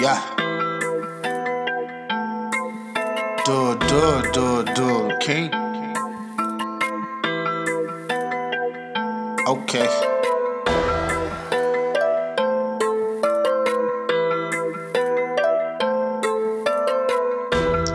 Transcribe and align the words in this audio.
Yeah. 0.00 0.22
Do 3.44 3.74
do 3.88 4.22
do 4.32 4.62
do 4.76 5.10
King. 5.18 5.50
Okay. 9.48 9.88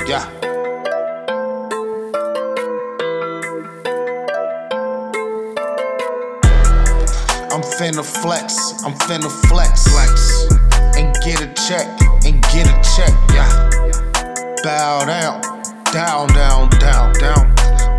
Yeah. 0.06 0.28
I'm 7.50 7.62
finna 7.62 8.04
flex, 8.04 8.84
I'm 8.84 8.94
finna 9.08 9.32
flex, 9.48 9.88
flex, 9.88 10.73
get 11.24 11.40
a 11.40 11.48
check, 11.54 11.88
and 12.26 12.42
get 12.52 12.68
a 12.68 12.76
check, 12.96 13.14
yeah. 13.32 13.48
Bow 14.62 15.06
down, 15.06 15.40
down, 15.94 16.28
down, 16.28 16.70
down, 16.80 17.14
down. 17.14 17.48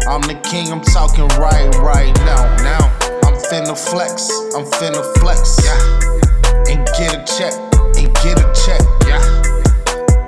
I'm 0.06 0.20
the 0.28 0.38
king, 0.44 0.70
I'm 0.70 0.82
talking 0.82 1.28
right, 1.40 1.74
right 1.76 2.14
now, 2.28 2.54
now. 2.60 2.84
I'm 3.24 3.34
finna 3.48 3.72
flex, 3.72 4.28
I'm 4.54 4.66
finna 4.76 5.02
flex, 5.20 5.56
yeah. 5.64 6.68
And 6.68 6.84
get 6.98 7.16
a 7.16 7.24
check, 7.24 7.54
and 7.96 8.12
get 8.20 8.36
a 8.36 8.46
check, 8.52 8.82
yeah. 9.08 9.24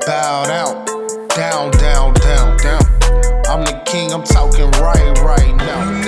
Bow 0.07 0.47
down, 0.47 0.87
down, 1.37 1.73
down, 1.73 2.15
down, 2.15 2.57
down. 2.57 2.83
I'm 3.45 3.65
the 3.65 3.83
king, 3.85 4.11
I'm 4.11 4.25
talking 4.25 4.71
right, 4.81 5.19
right 5.21 5.55
now. 5.55 6.06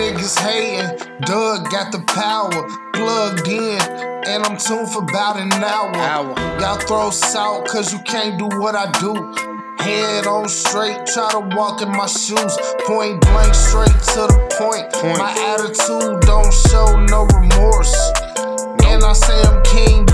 Doug 1.29 1.69
got 1.71 1.93
the 1.93 2.01
power, 2.07 2.65
plugged 2.95 3.49
in, 3.49 3.79
and 4.25 4.43
I'm 4.45 4.57
tuned 4.57 4.89
for 4.89 5.03
about 5.03 5.39
an 5.39 5.53
hour. 5.53 5.95
Hour. 5.95 6.59
Y'all 6.59 6.79
throw 6.79 7.11
salt, 7.11 7.69
cause 7.69 7.93
you 7.93 7.99
can't 7.99 8.39
do 8.39 8.47
what 8.59 8.75
I 8.75 8.91
do. 8.99 9.13
Head 9.85 10.27
on 10.27 10.49
straight, 10.49 11.05
try 11.05 11.29
to 11.33 11.41
walk 11.55 11.83
in 11.83 11.91
my 11.91 12.07
shoes. 12.07 12.57
Point 12.87 13.21
blank, 13.21 13.55
straight 13.55 13.93
to 14.17 14.25
the 14.25 14.41
point. 14.57 14.91
Point. 14.95 15.19
My 15.19 15.37
attitude 15.53 16.23
don't 16.23 16.55
show 16.65 16.97
no 16.97 17.27
remorse. 17.37 17.93
And 18.89 19.05
I 19.05 19.13
say 19.13 19.39
I'm 19.43 19.63
king 19.65 20.08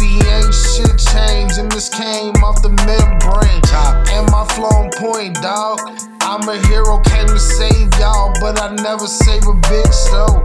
Y'all 0.00 0.44
ain't 0.44 0.54
shit 0.54 0.96
changed, 0.96 1.58
and 1.58 1.70
this 1.70 1.88
came 1.88 2.36
off 2.42 2.62
the 2.62 2.70
membrane. 2.88 3.60
Top. 3.62 4.08
And 4.08 4.30
my 4.30 4.44
flow 4.54 4.68
on 4.68 4.90
point, 4.96 5.34
dog. 5.42 5.80
I'm 6.22 6.48
a 6.48 6.56
hero, 6.68 7.00
came 7.00 7.26
to 7.26 7.38
save 7.38 7.92
y'all, 7.98 8.32
but 8.40 8.60
I 8.60 8.74
never 8.76 9.06
save 9.06 9.42
a 9.42 9.54
bitch 9.68 10.00
though. 10.10 10.40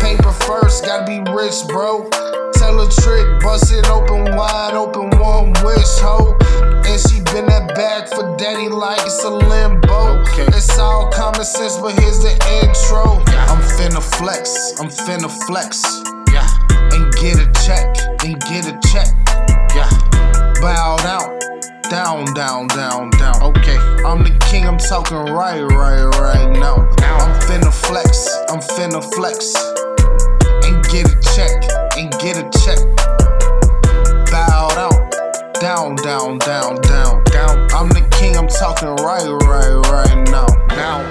Paper 0.00 0.32
first, 0.32 0.84
gotta 0.84 1.06
be 1.06 1.20
rich, 1.30 1.66
bro. 1.68 2.08
Tell 2.54 2.80
a 2.80 2.90
trick, 2.90 3.40
bust 3.40 3.70
it 3.70 3.88
open 3.88 4.34
wide 4.34 4.74
open, 4.74 5.10
one 5.20 5.52
wish, 5.62 5.98
ho. 6.02 6.36
And 6.86 6.98
she 6.98 7.20
been 7.30 7.46
that 7.46 7.72
bag 7.76 8.08
for 8.08 8.36
daddy 8.36 8.68
like 8.68 9.00
it's 9.02 9.22
a 9.22 9.30
limbo. 9.30 10.22
Okay. 10.22 10.46
It's 10.48 10.78
all 10.78 11.10
common 11.12 11.44
sense, 11.44 11.76
but 11.76 11.98
here's 12.00 12.18
the 12.18 12.32
intro. 12.64 13.22
I'm 13.46 13.62
finna 13.78 14.02
flex, 14.02 14.74
I'm 14.80 14.88
finna 14.88 15.30
flex. 15.46 16.17
Get 17.20 17.36
a 17.40 17.50
check, 17.66 17.96
and 18.24 18.38
get 18.42 18.64
a 18.66 18.78
check. 18.92 19.08
yeah. 19.74 19.90
Bow 20.60 20.96
down, 21.02 21.38
down, 21.90 22.32
down, 22.32 22.68
down, 22.68 23.10
down. 23.10 23.42
Okay. 23.42 23.76
I'm 24.06 24.22
the 24.22 24.38
king, 24.48 24.68
I'm 24.68 24.78
talking 24.78 25.16
right, 25.16 25.62
right, 25.62 26.04
right 26.20 26.50
now. 26.52 26.76
I'm 27.02 27.40
finna 27.40 27.74
flex, 27.74 28.28
I'm 28.48 28.60
finna 28.60 29.02
flex. 29.14 29.54
And 30.64 30.84
get 30.92 31.10
a 31.10 31.18
check, 31.34 31.64
and 31.98 32.12
get 32.20 32.36
a 32.38 32.48
check. 32.62 32.78
Bow 34.30 34.68
down, 34.78 35.96
down, 35.96 35.96
down, 35.96 36.38
down, 36.38 36.80
down, 36.82 37.24
down. 37.24 37.68
I'm 37.72 37.88
the 37.88 38.06
king, 38.12 38.36
I'm 38.36 38.46
talking 38.46 38.94
right, 39.04 39.26
right, 39.26 39.74
right 39.90 40.30
now. 40.30 40.46
Now, 40.76 41.02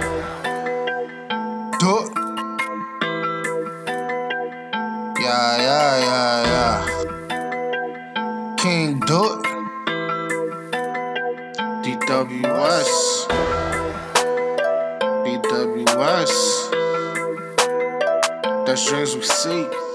do 1.79 2.00
it. 2.00 2.16
Yeah, 5.28 5.58
yeah, 5.60 5.92
yeah, 6.08 6.36
yeah. 6.54 6.80
King, 8.56 9.00
do. 9.02 9.22
DWS. 11.84 12.92
DWS. 15.26 16.34
That's 18.66 18.84
dreams 18.88 19.16
we 19.16 19.22
see. 19.24 19.87